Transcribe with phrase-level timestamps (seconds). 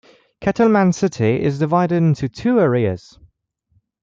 [0.41, 3.19] Kettleman City is divided into two areas.